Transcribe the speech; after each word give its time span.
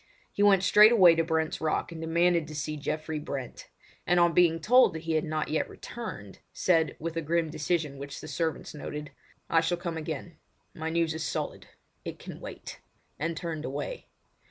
He 0.33 0.41
went 0.41 0.63
straightway 0.63 1.13
to 1.13 1.23
Brent's 1.23 1.61
Rock, 1.61 1.91
and 1.91 2.01
demanded 2.01 2.47
to 2.47 2.55
see 2.55 2.75
Geoffrey 2.75 3.19
Brent, 3.19 3.69
and 4.07 4.19
on 4.19 4.33
being 4.33 4.59
told 4.59 4.93
that 4.95 5.03
he 5.03 5.11
had 5.13 5.23
not 5.23 5.49
yet 5.49 5.69
returned, 5.69 6.39
said, 6.51 6.95
with 6.97 7.15
a 7.17 7.21
grim 7.21 7.51
decision 7.51 7.99
which 7.99 8.19
the 8.19 8.27
servants 8.27 8.73
noted: 8.73 9.11
"I 9.47 9.61
shall 9.61 9.77
come 9.77 9.97
again. 9.97 10.37
My 10.73 10.89
news 10.89 11.13
is 11.13 11.23
solid—it 11.23 12.17
can 12.17 12.39
wait!" 12.39 12.79
and 13.19 13.37
turned 13.37 13.63
away. 13.63 14.07